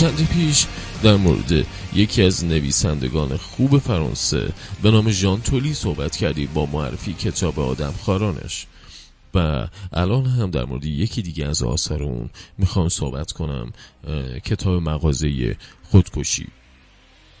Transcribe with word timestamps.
چند 0.00 0.28
پیش 0.28 0.66
در 1.02 1.16
مورد 1.16 1.66
یکی 1.94 2.22
از 2.22 2.44
نویسندگان 2.44 3.36
خوب 3.36 3.78
فرانسه 3.78 4.52
به 4.82 4.90
نام 4.90 5.10
ژان 5.10 5.40
تولی 5.40 5.74
صحبت 5.74 6.16
کردی 6.16 6.46
با 6.46 6.66
معرفی 6.66 7.12
کتاب 7.12 7.60
آدم 7.60 7.94
خارانش. 8.02 8.66
و 9.34 9.68
الان 9.92 10.26
هم 10.26 10.50
در 10.50 10.64
مورد 10.64 10.84
یکی 10.84 11.22
دیگه 11.22 11.46
از 11.46 11.62
آثار 11.62 12.02
اون 12.02 12.30
می‌خوام 12.58 12.88
صحبت 12.88 13.32
کنم 13.32 13.72
کتاب 14.44 14.82
مغازه 14.82 15.56
خودکشی. 15.90 16.46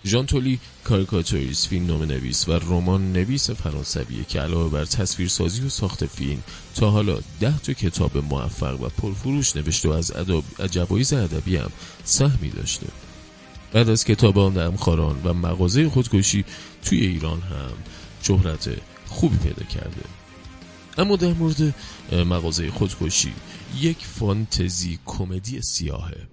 ژان 0.04 0.26
تولی 0.26 0.60
کاریکاتوریست 0.84 1.66
فیلم 1.66 1.86
نام 1.86 2.02
نویس 2.02 2.48
و 2.48 2.52
رمان 2.52 3.12
نویس 3.12 3.50
فرانسویه 3.50 4.24
که 4.24 4.40
علاوه 4.40 4.70
بر 4.70 4.84
تصویرسازی 4.84 5.62
و 5.62 5.68
ساخت 5.68 6.06
فیلم 6.06 6.42
تا 6.74 6.90
حالا 6.90 7.18
ده 7.40 7.58
تا 7.58 7.72
کتاب 7.72 8.16
موفق 8.16 8.80
و 8.80 8.88
پرفروش 8.88 9.56
نوشته 9.56 9.88
و 9.88 9.92
از 9.92 10.12
جوایز 10.70 11.12
ادبی 11.12 11.56
هم 11.56 11.70
سهمی 12.04 12.50
داشته. 12.50 12.86
بعد 13.72 13.88
از 13.88 14.04
کتاب 14.04 14.38
آن 14.38 14.76
خاران 14.76 15.20
و 15.24 15.32
مغازه 15.32 15.88
خودکشی 15.88 16.44
توی 16.84 17.06
ایران 17.06 17.40
هم 17.40 17.72
شهرت 18.22 18.70
خوبی 19.06 19.36
پیدا 19.36 19.62
کرده. 19.62 20.02
اما 20.98 21.16
در 21.16 21.32
مورد 21.32 21.74
مغازه 22.12 22.70
خودکشی 22.70 23.32
یک 23.80 23.98
فانتزی 23.98 24.98
کمدی 25.06 25.62
سیاهه. 25.62 26.28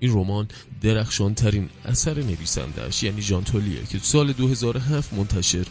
این 0.00 0.12
رمان 0.12 0.48
درخشان 0.82 1.34
ترین 1.34 1.68
اثر 1.84 2.14
نویسندهش 2.14 3.02
یعنی 3.02 3.22
ژان 3.22 3.44
تولیه 3.44 3.84
که 3.84 3.98
سال 3.98 4.32
2007 4.32 5.12
منتشر 5.12 5.66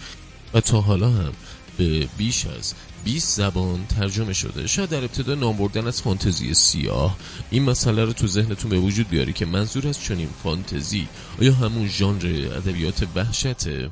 و 0.53 0.61
تا 0.61 0.81
حالا 0.81 1.09
هم 1.09 1.33
به 1.77 2.07
بیش 2.17 2.45
از 2.45 2.73
20 3.03 3.37
زبان 3.37 3.85
ترجمه 3.85 4.33
شده. 4.33 4.67
شاید 4.67 4.89
در 4.89 4.97
ابتدا 4.97 5.35
نام 5.35 5.57
بردن 5.57 5.87
از 5.87 6.01
فانتزی 6.01 6.53
سیاه. 6.53 7.17
این 7.49 7.63
مسئله 7.63 8.05
رو 8.05 8.13
تو 8.13 8.27
ذهنتون 8.27 8.71
به 8.71 8.77
وجود 8.77 9.09
بیاری 9.09 9.33
که 9.33 9.45
منظور 9.45 9.87
از 9.87 10.01
چنین 10.01 10.29
فانتزی 10.43 11.07
آیا 11.41 11.53
همون 11.53 11.87
ژانر 11.87 12.25
ادبیات 12.55 13.07
وحشته 13.15 13.89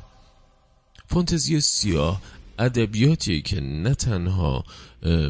فانتزی 1.07 1.61
سیاه 1.61 2.21
ادبیاتی 2.59 3.41
که 3.41 3.61
نه 3.61 3.95
تنها 3.95 4.63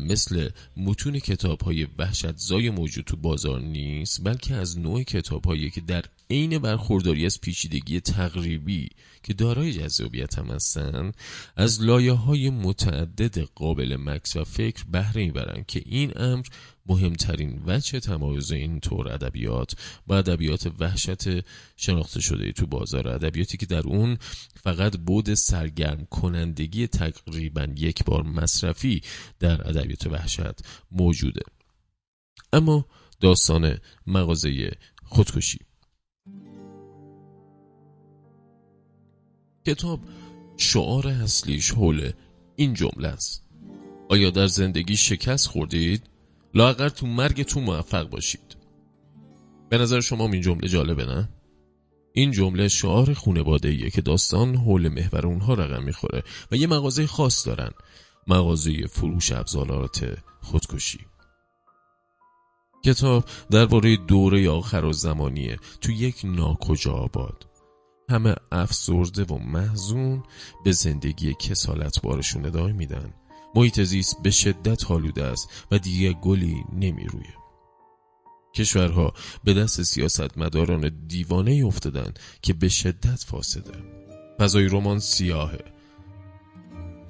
مثل 0.02 0.50
متون 0.78 1.20
کتاب 1.20 1.62
های 1.62 1.88
وحشت 1.98 2.38
زای 2.38 2.70
موجود 2.70 3.06
تو 3.06 3.16
بازار 3.16 3.62
نیست 3.62 4.24
بلکه 4.24 4.56
از 4.56 4.80
نوع 4.80 5.04
کتاب 5.04 5.46
هایی 5.46 5.70
که 5.70 5.82
در 5.82 6.06
عین 6.30 6.60
برخورداری 6.60 7.26
از 7.26 7.42
پیچیدگی 7.42 8.00
تقریبی 8.00 8.90
که 9.24 9.34
دارای 9.34 9.74
جذابیت 9.74 10.40
هم 10.40 10.46
هستن 10.46 11.12
از 11.56 11.82
لایه 11.82 12.14
های 12.14 12.50
متعدد 12.50 13.40
قابل 13.40 13.98
مکس 14.00 14.36
و 14.36 14.44
فکر 14.44 14.84
بهره 14.92 15.26
می‌برند 15.26 15.66
که 15.66 15.82
این 15.86 16.12
امر 16.16 16.46
مهمترین 16.86 17.62
وجه 17.66 18.00
تمایز 18.00 18.52
این 18.52 18.80
طور 18.80 19.14
ادبیات 19.14 19.76
با 20.08 20.18
ادبیات 20.18 20.72
وحشت 20.80 21.46
شناخته 21.78 22.22
شده 22.22 22.52
تو 22.52 22.68
بازار. 22.68 23.08
ادبیاتی 23.08 23.58
که 23.58 23.66
در 23.66 23.82
اون 23.88 24.18
فقط 24.64 24.98
بود 24.98 25.34
سرگرم 25.34 26.06
کنندگی 26.06 26.88
تقریبا 26.88 27.68
یک 27.78 28.04
بار 28.04 28.24
مصرفی 28.24 29.02
در 29.40 29.70
ادبیات 29.70 30.08
وحشت 30.08 30.66
موجوده. 30.92 31.42
اما 32.54 32.86
داستان 33.22 33.78
مغازه 34.08 34.72
خودکشی. 35.04 35.60
کتاب 39.66 40.00
شعار 40.58 41.08
اصلیش 41.08 41.72
حول 41.72 42.12
این 42.56 42.74
جمله 42.74 43.08
است. 43.08 43.44
آیا 44.10 44.30
در 44.30 44.48
زندگی 44.48 44.96
شکست 44.96 45.48
خوردید؟ 45.48 46.15
لاغر 46.56 46.90
تو 46.90 47.08
مرگتون 47.08 47.64
موفق 47.64 48.10
باشید. 48.10 48.58
به 49.70 49.78
نظر 49.78 50.02
شما 50.02 50.26
این 50.26 50.42
جمله 50.42 50.68
جالبه 50.68 51.06
نه؟ 51.06 51.30
این 52.14 52.32
جمله 52.32 52.68
شعار 52.68 53.14
خونواده 53.14 53.90
که 53.90 54.02
داستان 54.02 54.56
حول 54.56 54.88
محور 54.88 55.28
اونها 55.28 55.54
رقم 55.54 55.84
می‌خوره 55.84 56.24
و 56.52 56.56
یه 56.56 56.68
مغازه 56.68 57.08
خاص 57.08 57.48
دارن. 57.48 57.72
مغازه 58.28 58.88
فروش 58.88 59.32
ابزارات 59.32 60.18
خودکشی. 60.42 61.00
کتاب 62.86 63.26
درباره 63.52 63.98
دوره 63.98 64.50
آخر 64.50 64.86
و 64.86 64.94
زمانیه. 64.94 65.58
تو 65.82 65.92
یک 65.92 66.22
ناکجا 66.24 66.94
آباد. 66.94 67.46
همه 68.10 68.36
افسرده 68.52 69.24
و 69.24 69.38
محزون 69.38 70.24
به 70.66 70.72
زندگی 70.72 71.34
کسالت 71.34 72.02
بارشون 72.02 72.46
ادامه 72.46 72.72
میدن. 72.72 73.14
محیط 73.56 73.82
زیست 73.82 74.24
به 74.24 74.32
شدت 74.32 74.86
حالوده 74.86 75.24
است 75.24 75.50
و 75.72 75.80
دیگه 75.80 76.14
گلی 76.14 76.64
نمیرویه 76.74 77.34
کشورها 78.56 79.14
به 79.44 79.54
دست 79.54 79.82
سیاستمداران 79.82 81.06
دیوانه 81.08 81.66
افتادن 81.66 82.14
که 82.42 82.54
به 82.54 82.70
شدت 82.70 83.24
فاسده. 83.28 83.74
فضای 84.40 84.68
رمان 84.68 85.00
سیاهه. 85.00 85.64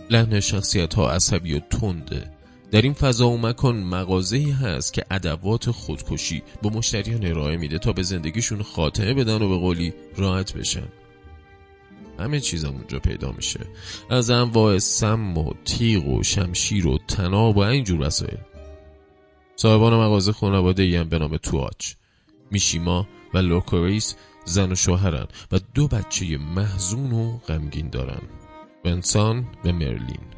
لحن 0.09 0.39
شخصیت 0.39 0.94
ها 0.94 1.11
عصبی 1.11 1.53
و 1.53 1.59
تنده. 1.59 2.31
در 2.72 2.81
این 2.81 2.94
فضا 2.94 3.29
و 3.29 3.38
مکان 3.38 3.83
مغازه‌ای 3.83 4.51
هست 4.51 4.94
که 4.94 5.06
ادوات 5.12 5.72
خودکشی 5.72 6.44
به 6.62 6.69
مشتریان 6.69 7.25
ارائه 7.25 7.57
میده 7.57 7.79
تا 7.79 7.94
به 7.94 8.03
زندگیشون 8.03 8.63
خاتمه 8.63 9.13
بدن 9.13 9.41
و 9.41 9.50
به 9.50 9.57
قولی 9.57 9.94
راحت 10.17 10.53
بشن. 10.53 10.88
همه 12.19 12.39
چیز 12.39 12.65
اونجا 12.65 12.99
پیدا 12.99 13.31
میشه. 13.31 13.59
از 14.09 14.29
انواع 14.29 14.77
سم 14.77 15.37
و 15.37 15.53
تیغ 15.65 16.07
و 16.07 16.23
شمشیر 16.23 16.87
و 16.87 16.97
طناب 17.07 17.57
و 17.57 17.59
اینجور 17.59 18.01
وسایل. 18.01 18.37
صاحبان 19.55 19.93
مغازه 19.93 20.31
خانواده 20.31 20.83
ای 20.83 20.95
هم 20.95 21.09
به 21.09 21.19
نام 21.19 21.37
تواچ 21.37 21.93
میشیما 22.51 23.07
و 23.33 23.37
لوکوریس 23.37 24.15
زن 24.45 24.71
و 24.71 24.75
شوهرن 24.75 25.27
و 25.51 25.59
دو 25.73 25.87
بچه 25.87 26.37
محزون 26.37 27.11
و 27.11 27.37
غمگین 27.37 27.89
دارن. 27.89 28.21
بنسان 28.83 29.47
و 29.65 29.73
مرلین. 29.73 30.35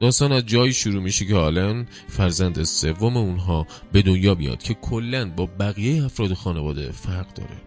داستان 0.00 0.32
از 0.32 0.46
جایی 0.46 0.72
شروع 0.72 1.02
میشه 1.02 1.24
که 1.24 1.34
آلن 1.34 1.86
فرزند 2.08 2.62
سوم 2.62 3.16
اونها 3.16 3.66
به 3.92 4.02
دنیا 4.02 4.34
بیاد 4.34 4.62
که 4.62 4.74
کلا 4.74 5.30
با 5.30 5.46
بقیه 5.46 6.04
افراد 6.04 6.34
خانواده 6.34 6.92
فرق 6.92 7.34
داره. 7.34 7.62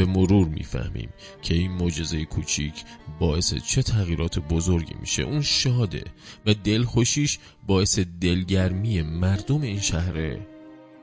به 0.00 0.06
مرور 0.06 0.48
می‌فهمیم 0.48 1.08
که 1.42 1.54
این 1.54 1.70
معجزه 1.70 2.24
کوچیک 2.24 2.84
باعث 3.18 3.54
چه 3.54 3.82
تغییرات 3.82 4.38
بزرگی 4.38 4.94
میشه. 5.00 5.22
اون 5.22 5.42
شاده 5.42 6.04
و 6.46 6.54
دلخوشیش 6.54 7.38
باعث 7.66 7.98
دلگرمی 7.98 9.02
مردم 9.02 9.60
این 9.60 9.80
شهر 9.80 10.36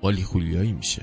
قالی 0.02 0.24
خولیایی 0.24 0.72
میشه. 0.72 1.02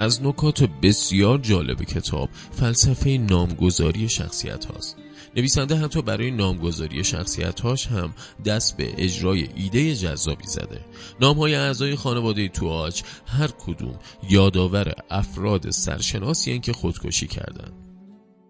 از 0.00 0.22
نکات 0.22 0.62
بسیار 0.62 1.38
جالب 1.38 1.82
کتاب 1.82 2.30
فلسفه 2.52 3.10
نامگذاری 3.10 4.08
شخصیت 4.08 4.64
هاست. 4.64 4.96
نویسنده 5.36 5.76
حتی 5.76 6.02
برای 6.02 6.30
نامگذاری 6.30 7.04
شخصیتهاش 7.04 7.86
هم 7.86 8.14
دست 8.44 8.76
به 8.76 8.94
اجرای 9.04 9.48
ایده 9.54 9.94
جذابی 9.94 10.46
زده. 10.46 10.84
نامهای 11.20 11.54
اعضای 11.54 11.96
خانواده 11.96 12.48
تواج 12.48 13.02
هر 13.26 13.48
کدوم 13.48 13.98
یادآور 14.30 14.92
افراد 15.10 15.70
سرشناسی 15.70 16.58
که 16.58 16.72
خودکشی 16.72 17.26
کردند. 17.26 17.72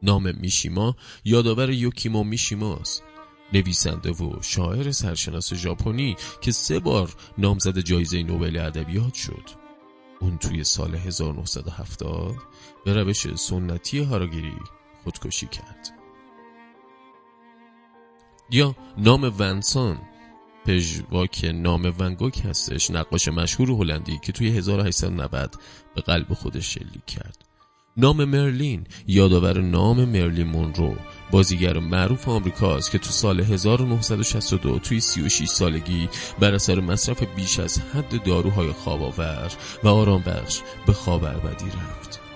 نام 0.03 0.35
میشیما 0.37 0.97
یادآور 1.25 1.71
یوکیمو 1.71 2.25
میشیماست. 2.25 3.03
نویسنده 3.53 4.11
و 4.11 4.43
شاعر 4.43 4.93
سرشناس 4.93 5.55
ژاپنی 5.55 6.17
که 6.41 6.53
سه 6.53 6.79
بار 6.79 7.15
نامزد 7.39 7.79
جایزه 7.79 8.23
نوبل 8.23 8.57
ادبیات 8.57 9.15
شد. 9.15 9.51
اون 10.21 10.39
توی 10.39 10.65
سال 10.65 10.95
1970 10.95 12.35
به 12.85 12.95
روش 12.95 13.35
سنتی 13.35 13.99
هاراگیری 13.99 14.57
خودکشی 15.05 15.47
کرد. 15.47 16.00
یا 18.51 18.77
نام 18.99 19.35
ونسان. 19.39 19.99
پژوا 20.67 21.27
که 21.27 21.53
نام 21.53 21.95
ونگوک 21.99 22.45
هستش. 22.45 22.91
نقاش 22.91 23.29
مشهور 23.29 23.71
هلندی 23.71 24.19
که 24.23 24.33
توی 24.33 24.49
1890 24.49 25.55
به 25.95 26.01
قلب 26.01 26.35
خودش 26.35 26.75
شلیک 26.75 27.07
کرد. 27.07 27.45
نام 27.97 28.25
مرلین 28.25 28.87
یادآور 29.07 29.61
نام 29.61 30.05
مرلین 30.05 30.47
مونرو. 30.47 30.95
بازیگر 31.31 31.79
معروف 31.79 32.29
آمریکاست 32.29 32.91
که 32.91 32.99
تو 32.99 33.11
سال 33.11 33.41
1962 33.41 34.79
توی 34.79 35.01
36 35.01 35.49
سالگی 35.49 36.09
بر 36.39 36.55
اثر 36.55 36.81
مصرف 36.81 37.23
بیش 37.23 37.59
از 37.59 37.79
حد 37.79 38.23
داروهای 38.25 38.73
خواب 38.73 39.03
آور 39.03 39.53
و 39.85 39.89
آرام 39.89 40.23
بخش 40.23 40.61
به 40.87 40.93
خواب 40.93 41.25
ابدی 41.25 41.67
رفت. 41.67 42.30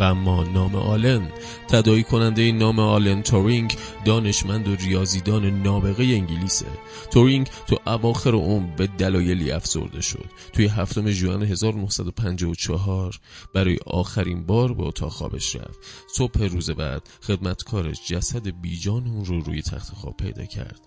و 0.00 0.02
اما 0.02 0.44
نام 0.44 0.74
آلن 0.74 1.28
تداعی 1.68 2.02
کننده 2.02 2.52
نام 2.52 2.78
آلن 2.78 3.22
تورینگ 3.22 3.76
دانشمند 4.04 4.68
و 4.68 4.76
ریاضیدان 4.76 5.62
نابغه 5.62 6.04
انگلیسه. 6.04 6.66
تورینگ 7.10 7.48
تو 7.66 7.78
اواخر 7.86 8.34
عمر 8.34 8.76
به 8.76 8.86
دلایلی 8.86 9.50
افسرده 9.50 10.00
شد. 10.00 10.24
توی 10.52 10.66
هفتم 10.66 11.10
ژوئن 11.10 11.42
1954 11.42 13.20
برای 13.54 13.78
آخرین 13.86 14.46
بار 14.46 14.74
به 14.74 14.82
اتاق 14.82 15.12
خوابش 15.12 15.56
رفت. 15.56 15.78
صبح 16.14 16.42
روز 16.42 16.70
بعد 16.70 17.08
خدمتکارش 17.22 18.06
جسد 18.06 18.60
بیجان 18.60 19.06
اون 19.06 19.24
رو 19.24 19.40
روی 19.40 19.62
تخت 19.62 19.94
خواب 19.94 20.16
پیدا 20.16 20.44
کرد. 20.44 20.80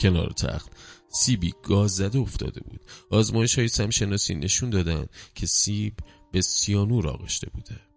کنار 0.00 0.32
تخت 0.32 0.72
سیبی 1.08 1.54
گاز 1.62 1.96
زده 1.96 2.18
افتاده 2.18 2.60
بود. 2.60 2.80
آزمایش 3.10 3.58
های 3.58 3.68
سمشناسی 3.68 4.34
نشون 4.34 4.70
دادن 4.70 5.06
که 5.34 5.46
سیب 5.46 5.94
به 6.32 6.40
سیانور 6.40 7.08
آغشته 7.08 7.50
بوده. 7.54 7.87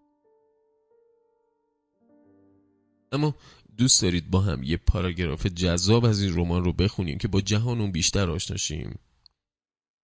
اما 3.12 3.36
دوست 3.78 4.02
دارید 4.02 4.32
با 4.32 4.42
هم 4.42 4.64
یه 4.64 4.78
پاراگراف 4.78 5.46
جذاب 5.46 6.06
از 6.06 6.22
این 6.22 6.36
رمان 6.36 6.64
رو 6.64 6.74
بخونیم 6.74 7.18
که 7.18 7.28
با 7.28 7.42
جهانون 7.42 7.92
بیشتر 7.92 8.30
آشناشیم 8.30 9.00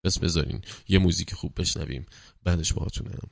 پس 0.03 0.19
بذارین 0.19 0.61
یه 0.87 0.99
موزیک 0.99 1.33
خوب 1.33 1.53
بشنویم. 1.57 2.05
بعدش 2.43 2.73
باهاتونم. 2.73 3.29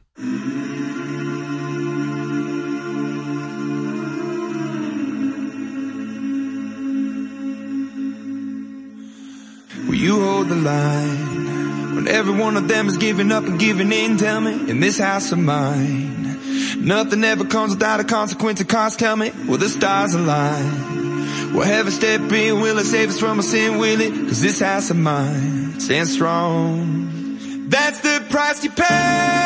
You 10.06 10.20
hold 10.20 10.50
the 10.50 10.56
line 10.56 11.96
when 11.96 12.08
every 12.08 12.36
one 12.46 12.58
of 12.58 12.68
them 12.68 12.88
is 12.92 12.98
giving 12.98 13.32
up 13.32 13.46
and 13.46 13.58
giving 13.60 13.92
in? 13.92 14.18
Tell 14.18 14.40
me, 14.40 14.54
in 14.70 14.80
this 14.80 15.00
house 15.00 15.32
of 15.32 15.40
mine, 15.40 16.25
nothing 16.78 17.24
ever 17.24 17.46
comes 17.46 17.74
without 17.74 18.00
a 18.00 18.04
consequence 18.04 18.62
of 18.62 18.68
cost. 18.68 19.00
Tell 19.00 19.16
me, 19.16 19.32
will 19.48 19.58
the 19.58 19.70
stars 19.70 20.14
align? 20.14 21.54
Will 21.54 21.64
heaven 21.64 21.92
step 21.92 22.22
in? 22.32 22.62
Will 22.62 22.78
it 22.80 22.86
save 22.86 23.10
us 23.10 23.20
from 23.20 23.38
our 23.38 23.44
sin? 23.44 23.78
Will 23.78 24.02
it? 24.02 24.12
Cause 24.28 24.42
this 24.42 24.60
house 24.60 24.90
of 24.90 24.98
mine 24.98 25.80
stands 25.80 26.12
strong. 26.14 27.68
That's 27.70 28.00
the 28.00 28.26
price 28.30 28.64
you 28.64 28.72
pay. 28.72 29.45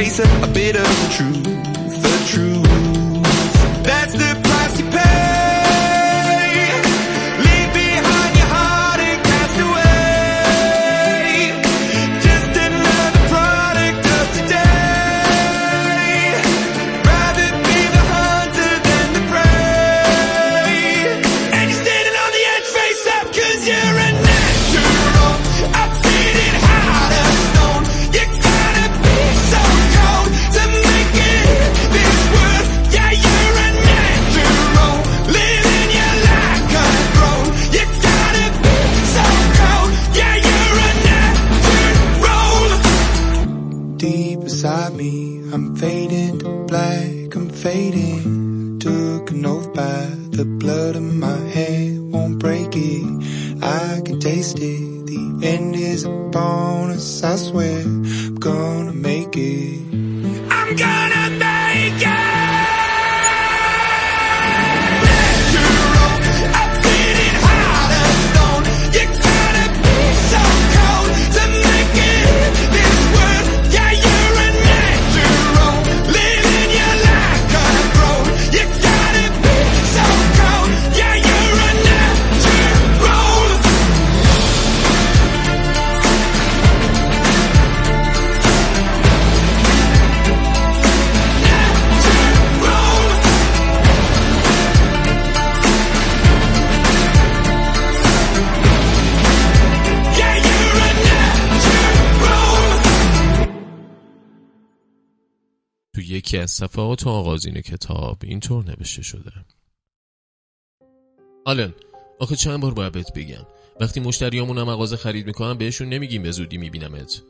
A 0.00 0.46
bit 0.54 0.76
of 0.76 0.82
the 0.84 1.14
truth 1.14 1.79
deep 44.00 44.40
inside 44.40 44.94
me. 44.94 45.40
I'm 45.52 45.76
fading 45.76 46.38
to 46.38 46.64
black, 46.66 47.36
I'm 47.36 47.50
fading. 47.50 48.78
Took 48.78 49.30
an 49.30 49.44
oath 49.44 49.74
by 49.74 50.06
the 50.38 50.46
blood 50.46 50.96
of 50.96 51.02
my 51.02 51.36
head, 51.36 51.98
won't 52.10 52.38
break 52.38 52.70
it. 52.72 53.62
I 53.62 54.00
can 54.02 54.18
taste 54.18 54.58
it. 54.58 55.06
The 55.06 55.40
end 55.46 55.76
is 55.76 56.04
upon 56.04 56.92
us, 56.92 57.22
I 57.22 57.36
swear. 57.36 57.82
I'm 57.82 58.36
gonna 58.36 58.94
make 58.94 59.36
it. 59.36 59.69
یکی 105.98 106.38
از 106.38 106.50
صفحات 106.50 107.06
آغازین 107.06 107.60
کتاب 107.60 108.18
اینطور 108.22 108.64
نوشته 108.64 109.02
شده. 109.02 109.32
آلن 111.44 111.74
آخه 112.20 112.36
چند 112.36 112.60
بار 112.60 112.74
باید 112.74 113.14
بگم. 113.14 113.46
وقتی 113.80 114.00
مشتریامون 114.00 114.62
مغازه 114.62 114.96
خرید 114.96 115.26
می‌کنن 115.26 115.58
بهشون 115.58 115.88
نمیگیم 115.88 116.22
به 116.22 116.30
زودی 116.30 116.58
میبینمت. 116.58 117.22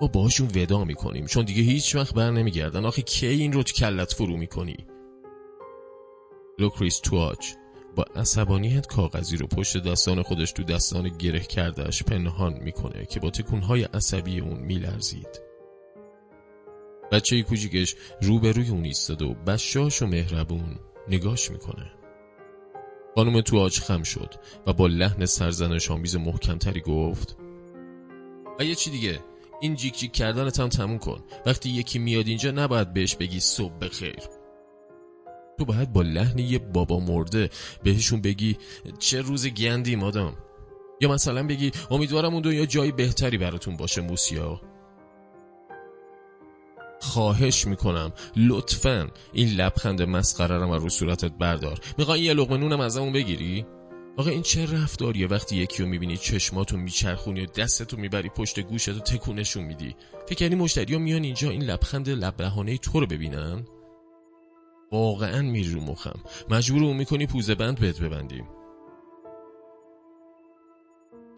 ما 0.00 0.08
باهاشون 0.08 0.48
وداع 0.54 0.84
می‌کنیم 0.84 1.26
چون 1.26 1.44
دیگه 1.44 1.62
هیچ 1.62 1.94
وقت 1.94 2.14
بر 2.14 2.30
نمیگردن. 2.30 2.84
آخه 2.84 3.02
کی 3.02 3.26
این 3.26 3.52
رو 3.52 3.62
تو 3.62 3.72
کلت 3.72 4.12
فرو 4.12 4.36
می‌کنی؟ 4.36 4.76
لوکریس 6.58 7.00
تواچ 7.00 7.46
با 7.96 8.02
عصبانیت 8.02 8.86
کاغذی 8.86 9.36
رو 9.36 9.46
پشت 9.46 9.76
دستان 9.76 10.22
خودش 10.22 10.52
تو 10.52 10.62
دستان 10.62 11.08
گره 11.08 11.40
کردهش 11.40 12.02
پنهان 12.02 12.52
می‌کنه 12.62 13.06
که 13.06 13.20
با 13.20 13.30
تکونهای 13.30 13.82
عصبی 13.82 14.40
اون 14.40 14.60
میلرزید. 14.60 15.49
بچه 17.12 17.42
کوچیکش 17.42 17.96
روبروی 18.22 18.68
اون 18.68 18.84
ایستاده 18.84 19.24
و 19.24 19.34
بشاش 19.34 20.02
و 20.02 20.06
مهربون 20.06 20.78
نگاش 21.08 21.50
می‌کنه. 21.50 21.92
خانم 23.14 23.40
تو 23.40 23.58
آج 23.58 23.80
خم 23.80 24.02
شد 24.02 24.34
و 24.66 24.72
با 24.72 24.86
لحن 24.86 25.26
سرزنش 25.26 25.90
آمیز 25.90 26.16
محکمتری 26.16 26.80
گفت 26.80 27.36
یه 28.60 28.74
چی 28.74 28.90
دیگه؟ 28.90 29.20
این 29.60 29.74
جیک 29.74 29.98
جیک 29.98 30.12
کردنت 30.12 30.60
هم 30.60 30.68
تموم 30.68 30.98
کن. 30.98 31.24
وقتی 31.46 31.70
یکی 31.70 31.98
میاد 31.98 32.26
اینجا 32.26 32.50
نباید 32.50 32.92
بهش 32.92 33.16
بگی 33.16 33.40
صبح 33.40 33.78
بخیر. 33.78 34.18
تو 35.58 35.64
باید 35.64 35.92
با 35.92 36.02
لحن 36.02 36.38
یه 36.38 36.58
بابا 36.58 37.00
مرده 37.00 37.50
بهشون 37.82 38.20
بگی 38.20 38.56
چه 38.98 39.20
روز 39.20 39.46
گندی 39.46 39.96
مادام. 39.96 40.36
یا 41.00 41.12
مثلا 41.12 41.46
بگی 41.46 41.70
امیدوارم 41.90 42.32
اون 42.32 42.42
دنیا 42.42 42.66
جایی 42.66 42.92
بهتری 42.92 43.38
براتون 43.38 43.76
باشه 43.76 44.00
موسیا. 44.00 44.60
خواهش 47.00 47.66
می‌کنم. 47.66 48.12
لطفا 48.36 49.08
این 49.32 49.48
لبخند 49.48 50.02
مسخره 50.02 50.58
رو 50.58 50.74
رو 50.74 50.88
صورتت 50.88 51.32
بردار. 51.32 51.80
می‌خوای 51.98 52.20
یه 52.20 52.34
لقمه 52.34 52.56
نونم 52.56 52.80
ازمون 52.80 53.12
بگیری؟ 53.12 53.66
آقا 54.16 54.30
این 54.30 54.42
چه 54.42 54.82
رفتاریه؟ 54.82 55.26
وقتی 55.26 55.56
یکی 55.56 55.82
رو 55.82 55.88
می‌بینی 55.88 56.16
چشماتو 56.16 56.76
میچرخونی 56.76 57.40
و 57.40 57.46
دستتو 57.46 57.96
می‌بری 57.96 58.28
پشت 58.28 58.60
گوشت 58.60 58.88
و 58.88 58.98
تکونشون 58.98 59.64
میدی. 59.64 59.96
فکر 60.26 60.34
کردی 60.34 60.54
مشتری 60.54 60.98
میان 60.98 61.24
اینجا 61.24 61.50
این 61.50 61.62
لبخند 61.62 62.08
لبهانه 62.08 62.78
تو 62.78 63.00
رو 63.00 63.06
ببینن؟ 63.06 63.66
واقعا 64.92 65.42
میری 65.42 65.74
رو 65.74 65.80
مخم. 65.80 66.20
مجبور 66.50 66.84
اون 66.84 66.96
می‌کنی 66.96 67.26
پوزه 67.26 67.54
بند 67.54 67.80
بهت 67.80 68.00
ببندیم. 68.00 68.48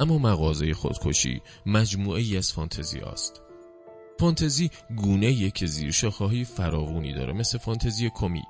اما 0.00 0.18
مغازه 0.18 0.74
خودکشی 0.74 1.42
مجموعه 1.66 2.20
ای 2.20 2.36
از 2.36 2.52
فانتزی 2.52 3.00
است 3.00 3.42
فانتزی 4.22 4.70
گونه 4.96 5.50
که 5.50 5.66
زیرشاخه‌های 5.66 6.44
فراوونی 6.44 7.12
داره 7.12 7.32
مثل 7.32 7.58
فانتزی 7.58 8.10
کمیک 8.14 8.44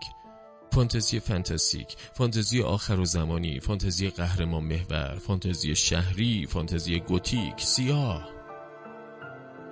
فانتزی 0.73 1.21
فانتاستیک، 1.21 1.97
فانتزی 2.13 2.63
آخر 2.63 3.01
و 3.01 3.05
زمانی، 3.05 3.61
فانتزی 3.61 4.11
قهرمان 4.11 4.65
محور، 4.65 5.19
فانتزی 5.19 5.77
شهری، 5.77 6.47
فانتزی 6.47 7.01
گوتیک، 7.01 7.61
سیاه 7.61 8.29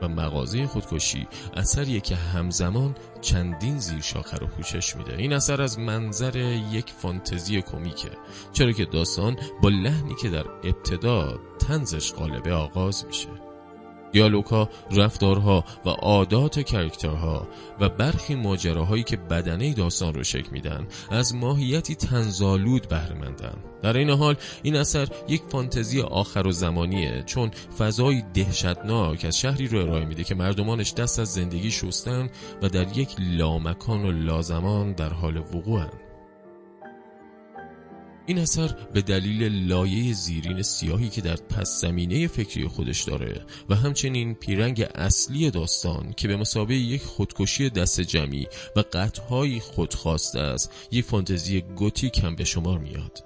و 0.03 0.09
مغازه 0.09 0.67
خودکشی. 0.67 1.27
اثریه 1.57 2.01
که 2.01 2.17
همزمان 2.17 2.95
چندین 3.21 3.79
زیر 3.79 4.01
شاخه 4.01 4.37
رو 4.37 4.47
پوشش 4.47 4.97
میده. 4.97 5.17
این 5.17 5.33
اثر 5.33 5.63
از 5.63 5.79
منظر 5.79 6.37
یک 6.73 6.91
فانتزی 6.91 7.63
کمیکه. 7.63 8.11
چرا 8.53 8.73
که 8.73 8.85
داستان 8.85 9.37
با 9.63 9.69
لحنی 9.69 10.15
که 10.23 10.31
در 10.31 10.45
ابتدا 10.65 11.41
تنزش 11.59 12.13
غالبه 12.13 12.53
آغاز 12.53 13.07
میشه. 13.07 13.50
دیالوگها، 14.13 14.69
رفتارها 14.91 15.65
و 15.85 15.89
عادات 15.89 16.63
کرکترها 16.63 17.49
و 17.81 17.89
برخی 17.89 18.35
ماجراهایی 18.35 19.03
که 19.03 19.17
بدنه 19.17 19.75
داستان 19.75 20.15
رو 20.15 20.25
شکل 20.25 20.51
میدن 20.51 20.87
از 21.11 21.35
ماهیتی 21.35 21.95
تنزالود 21.95 22.89
بهرهمندن. 22.89 23.55
در 23.83 23.97
این 23.97 24.11
حال 24.11 24.37
این 24.63 24.77
اثر 24.77 25.09
یک 25.29 25.43
فانتزی 25.49 26.01
آخر 26.01 26.47
و 26.47 26.53
زمانیه 26.53 27.23
چون 27.27 27.51
فضای 27.79 28.23
دهشتناک 28.35 29.25
از 29.25 29.39
شهری 29.39 29.69
رو 29.69 29.79
ارائه 29.79 30.05
میده 30.05 30.25
که 30.25 30.35
مردمانش 30.35 30.95
دست 30.95 31.19
از 31.19 31.29
زندگی 31.29 31.71
شستن 31.71 32.31
و 32.63 32.69
در 32.69 32.99
یک 32.99 33.09
لامکان 33.19 34.05
و 34.05 34.13
لازمان 34.13 34.93
در 34.93 35.13
حال 35.13 35.37
وقوعن. 35.37 36.10
این 38.31 38.39
اثر 38.39 38.77
به 38.93 39.03
دلیل 39.03 39.69
لایه 39.69 40.13
زیرین 40.13 40.63
سیاهی 40.63 41.09
که 41.09 41.21
در 41.21 41.37
پس 41.37 41.81
زمینه 41.81 42.27
فکری 42.27 42.69
خودش 42.69 43.03
داره 43.03 43.41
و 43.69 43.75
همچنین 43.75 44.35
پیرنگ 44.35 44.87
اصلی 44.95 45.51
داستان 45.51 46.13
که 46.17 46.29
به 46.29 46.37
مسابقه 46.37 46.75
یک 46.75 47.03
خودکشی 47.03 47.71
دست 47.71 48.01
جمعی 48.01 48.47
و 48.77 48.85
قطعهای 48.93 49.61
خودخواسته 49.61 50.41
است 50.41 50.73
یک 50.91 51.05
فانتزی 51.05 51.61
گوتیک 51.61 52.19
هم 52.19 52.37
به 52.37 52.45
شمار 52.45 52.79
میاد. 52.79 53.25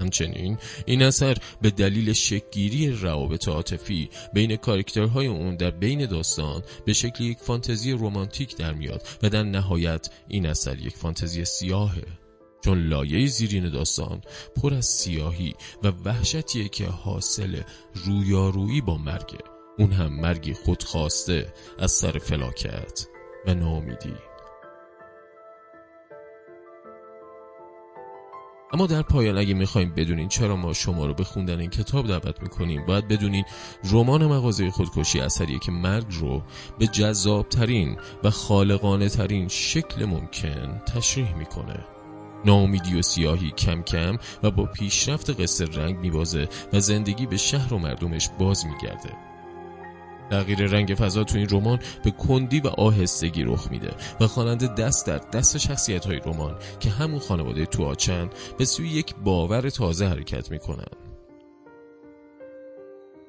همچنین 0.00 0.58
این 0.86 1.02
اثر 1.02 1.36
به 1.62 1.70
دلیل 1.70 2.12
شکگیری 2.12 2.90
روابط 2.90 3.48
عاطفی 3.48 4.10
بین 4.34 4.56
کارکترهای 4.56 5.26
اون 5.26 5.56
در 5.56 5.70
بین 5.70 6.06
داستان 6.06 6.62
به 6.84 6.92
شکل 6.92 7.24
یک 7.24 7.38
فانتزی 7.38 7.92
رومانتیک 7.92 8.56
در 8.56 8.72
میاد 8.72 9.06
و 9.22 9.28
در 9.28 9.42
نهایت 9.42 10.10
این 10.28 10.46
اثر 10.46 10.78
یک 10.78 10.96
فانتزی 10.96 11.44
سیاهه. 11.44 12.21
چون 12.64 12.88
لایه 12.88 13.26
زیرین 13.26 13.70
داستان 13.70 14.20
پر 14.62 14.74
از 14.74 14.86
سیاهی 14.86 15.54
و 15.82 15.88
وحشتیه 15.88 16.68
که 16.68 16.86
حاصل 16.86 17.62
رویارویی 17.94 18.80
با 18.80 18.98
مرگه 18.98 19.38
اون 19.78 19.92
هم 19.92 20.20
مرگی 20.20 20.54
خودخواسته 20.54 21.54
از 21.78 21.92
سر 21.92 22.18
فلاکت 22.18 23.06
و 23.46 23.54
ناامیدی. 23.54 24.14
اما 28.74 28.86
در 28.86 29.02
پایان 29.02 29.38
اگه 29.38 29.54
می‌خوایم 29.54 29.94
بدونین 29.94 30.28
چرا 30.28 30.56
ما 30.56 30.72
شما 30.72 31.06
رو 31.06 31.14
به 31.14 31.24
خوندن 31.24 31.60
این 31.60 31.70
کتاب 31.70 32.06
دعوت 32.06 32.42
می‌کنیم 32.42 32.86
باید 32.86 33.08
بدونین 33.08 33.44
رمان 33.92 34.26
مغازه 34.26 34.70
خودکشی 34.70 35.20
اثریه 35.20 35.58
که 35.58 35.72
مرگ 35.72 36.06
رو 36.10 36.42
به 36.78 36.86
جذابترین 36.86 37.96
و 38.24 38.30
خالقانه 38.30 39.08
ترین 39.08 39.48
شکل 39.48 40.04
ممکن 40.04 40.82
تشریح 40.86 41.36
می‌کنه. 41.36 41.84
ناامیدی 42.44 42.98
و 42.98 43.02
سیاهی 43.02 43.50
کم 43.50 43.82
کم 43.82 44.18
و 44.42 44.50
با 44.50 44.64
پیشرفت 44.64 45.40
قصه 45.40 45.64
رنگ 45.64 45.98
میبازه 45.98 46.48
و 46.72 46.80
زندگی 46.80 47.26
به 47.26 47.36
شهر 47.36 47.74
و 47.74 47.78
مردمش 47.78 48.28
باز 48.38 48.66
میگرده. 48.66 49.10
تغییر 50.30 50.66
رنگ 50.66 50.94
فضا 50.94 51.24
تو 51.24 51.38
این 51.38 51.48
رمان 51.50 51.78
به 52.04 52.10
کندی 52.10 52.60
و 52.60 52.66
آهستگی 52.66 53.42
رخ 53.42 53.68
میده 53.70 53.90
و 54.20 54.26
خواننده 54.26 54.66
دست 54.66 55.06
در 55.06 55.18
دست 55.18 55.58
شخصیت 55.58 56.06
های 56.06 56.16
رمان 56.16 56.56
که 56.80 56.90
همون 56.90 57.18
خانواده 57.18 57.66
تو 57.66 57.84
آچن 57.84 58.30
به 58.58 58.64
سوی 58.64 58.88
یک 58.88 59.14
باور 59.24 59.70
تازه 59.70 60.06
حرکت 60.06 60.50
می‌کنن. 60.50 60.92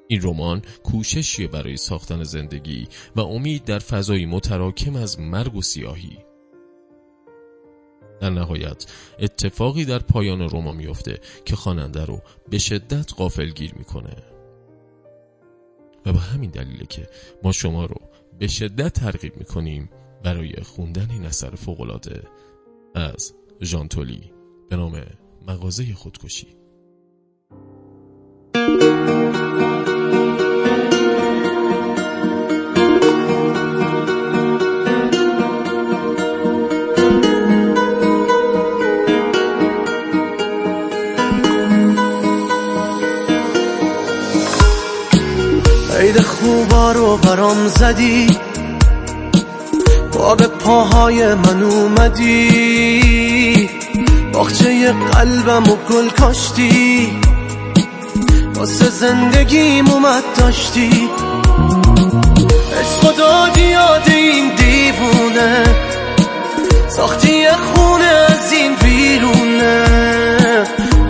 این 0.08 0.20
رمان 0.22 0.62
کوششیه 0.84 1.48
برای 1.48 1.76
ساختن 1.76 2.24
زندگی 2.24 2.88
و 3.16 3.20
امید 3.20 3.64
در 3.64 3.78
فضایی 3.78 4.26
متراکم 4.26 4.96
از 4.96 5.20
مرگ 5.20 5.56
و 5.56 5.62
سیاهی. 5.62 6.18
در 8.24 8.30
نهایت 8.30 8.86
اتفاقی 9.18 9.84
در 9.84 9.98
پایان 9.98 10.40
رمان 10.40 10.76
میفته 10.76 11.20
که 11.44 11.56
خواننده 11.56 12.04
رو 12.04 12.22
به 12.50 12.58
شدت 12.58 13.12
غافلگیر 13.16 13.74
می‌کنه. 13.74 14.16
و 16.06 16.12
به 16.12 16.18
همین 16.18 16.50
دلیله 16.50 16.86
که 16.86 17.08
ما 17.42 17.52
شما 17.52 17.86
رو 17.86 17.96
به 18.38 18.46
شدت 18.46 18.92
ترغیب 18.92 19.36
می‌کنیم 19.36 19.90
برای 20.22 20.52
خوندن 20.62 21.10
این 21.10 21.24
اثر 21.24 21.50
فوقالعاده 21.50 22.22
از 22.94 23.34
ژانتولی 23.62 24.32
به 24.70 24.76
نام 24.76 25.02
مغازه 25.46 25.94
خودکشی. 25.94 26.46
رو 46.92 47.16
برام 47.16 47.68
زدی. 47.68 48.38
با 50.12 50.34
به 50.34 50.46
پاهای 50.46 51.34
من 51.34 51.62
اومدی. 51.62 52.90
باخچه 54.32 54.92
قلبم 54.92 55.62
و 55.70 55.76
گل 55.90 56.08
کاشتی. 56.08 57.10
واسه 58.54 58.90
زندگیم 58.90 59.88
اومد 59.88 60.22
داشتی. 60.38 61.10
عشق 62.80 63.16
دادی 63.16 63.60
یاد 63.60 64.02
این 64.06 64.54
دیوونه. 64.56 65.64
ساختی 66.88 67.46
خونه 67.48 68.04
از 68.04 68.52
این 68.52 68.74
بیرونه. 68.74 69.84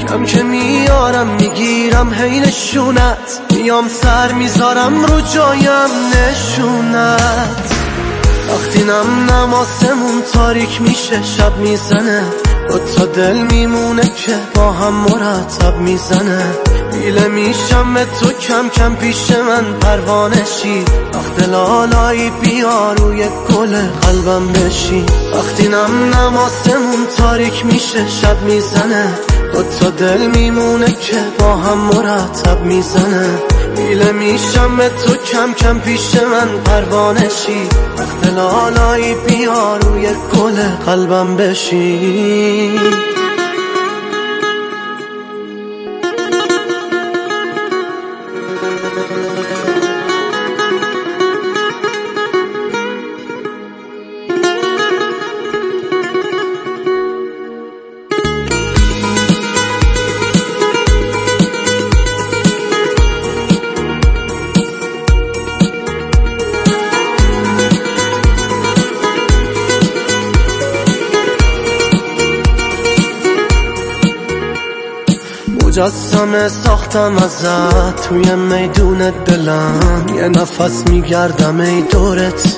کم 0.08 0.24
که 0.24 0.42
میارم 0.42 1.26
می‌گیرم 1.26 2.14
هی 2.14 2.40
نشونت 2.40 3.43
میام 3.64 3.88
سر 3.88 4.32
می‌ذارم 4.32 5.04
رو 5.04 5.20
جایم 5.20 5.90
نشونت. 6.14 7.74
وقتی 8.50 8.82
نم 8.84 9.30
نماسمون 9.30 10.22
تاریک 10.32 10.82
میشه 10.82 11.22
شب 11.22 11.56
می‌زنه. 11.56 12.22
دو 12.68 12.78
تا 12.78 13.04
دل 13.04 13.36
میمونه 13.36 14.02
که 14.02 14.38
با 14.54 14.72
هم 14.72 14.94
مرتب 14.94 15.76
می‌زنه. 15.76 16.44
بیله 16.92 17.28
میشم 17.28 17.94
به 17.94 18.04
تو 18.20 18.32
کم 18.32 18.68
کم 18.68 18.94
پیش 18.94 19.30
من 19.30 19.78
پروانشی 19.80 20.84
وقت 21.14 21.48
لالایی 21.48 22.30
بیا 22.30 22.92
روی 22.92 23.28
گل 23.28 23.76
قلبم 24.02 24.52
بشی. 24.52 25.06
وقتی 25.34 25.68
نم 25.68 26.14
نماسمون 26.14 27.06
تاریک 27.16 27.66
میشه 27.66 28.08
شب 28.08 28.42
می‌زنه. 28.42 29.18
دو 29.54 29.62
تا 29.62 29.90
دل 29.90 30.26
میمونه 30.26 30.86
که 30.86 31.16
با 31.38 31.56
هم 31.56 31.78
مرتب 31.78 32.62
می‌زنه. 32.64 33.38
میله 33.76 34.12
میشم 34.12 34.88
تو 34.88 35.16
کم 35.16 35.52
کم 35.52 35.78
پیش 35.78 36.14
من 36.14 36.60
پروانشی. 36.64 37.68
وقت 37.98 38.32
لالایی 38.34 39.14
بیا 39.14 39.76
روی 39.76 40.06
گل 40.06 40.62
قلبم 40.86 41.36
بشی 41.36 42.80
مجسمه 75.76 76.48
ساختم 76.48 77.16
ازت؟ 77.16 78.08
توی 78.08 78.34
میدون 78.34 79.10
دلم 79.10 80.06
یه 80.16 80.28
نفس 80.28 80.88
میگردم 80.88 81.60
ای 81.60 81.82
دورت. 81.82 82.56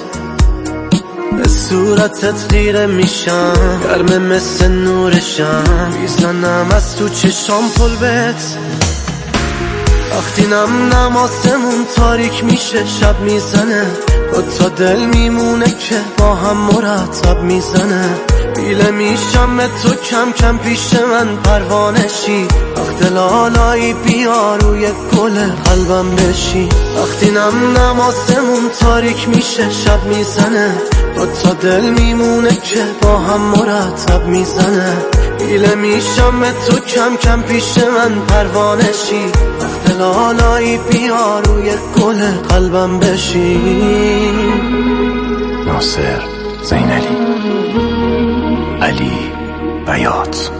به 1.43 1.49
صورتت 1.49 2.53
غیره 2.53 2.87
میشم 2.87 3.53
گرم 3.85 4.23
مثل 4.23 4.69
نورشم. 4.69 5.65
می‌زنم 6.01 6.67
از 6.71 6.97
تو 6.97 7.09
چشام 7.09 7.71
پل 7.71 7.97
بهت. 7.97 8.57
وقتی 10.11 10.47
نم 10.47 10.95
نماسمون 10.95 11.85
تاریک 11.97 12.45
میشه 12.45 12.87
شب 13.01 13.21
می‌زنه. 13.21 13.87
تا 14.59 14.69
دل 14.69 15.05
میمونه 15.05 15.67
که 15.67 15.97
با 16.19 16.35
هم 16.35 16.57
مرتب 16.57 17.43
می‌زنه. 17.43 18.15
بیله 18.55 18.91
میشم 18.91 19.67
تو 19.83 19.95
کم 19.95 20.33
کم 20.33 20.59
پیش 20.59 20.95
من 20.95 21.37
پروانشی 21.37 22.47
وقت 22.77 23.13
لالایی 23.13 23.93
بیا 23.93 24.57
روی 24.57 24.87
گل 25.17 25.47
قلبم 25.65 26.11
بشی. 26.11 26.69
وقتی 26.99 27.31
نم 27.31 27.79
نماسمون 27.79 28.71
تاریک 28.81 29.29
میشه 29.29 29.71
شب 29.71 30.05
می‌زنه. 30.05 30.75
تا 31.43 31.53
دل 31.53 31.81
میمونه 31.81 32.51
که 32.51 32.85
با 33.03 33.19
هم 33.19 33.41
مرتب 33.41 34.27
می‌زنه. 34.27 34.97
بیله 35.39 35.75
میشم 35.75 36.41
تو 36.67 36.79
کم 36.79 37.17
کم 37.17 37.43
پیش 37.43 37.79
من 37.79 38.27
پروانشی 38.27 39.33
وقت 39.61 39.97
لالایی 39.99 40.79
بیا 40.79 41.41
روی 41.41 41.71
گل 42.01 42.31
قلبم 42.49 42.99
بشی. 42.99 43.61
ناصر 45.67 46.23
زینلی 46.63 47.26
by 49.87 50.05
odds. 50.05 50.51